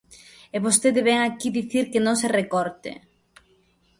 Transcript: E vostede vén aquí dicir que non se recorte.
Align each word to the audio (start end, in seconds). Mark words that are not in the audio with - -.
E 0.55 0.57
vostede 0.65 1.01
vén 1.07 1.19
aquí 1.23 1.47
dicir 1.59 1.85
que 1.91 2.03
non 2.05 2.15
se 2.21 2.27
recorte. 2.39 2.91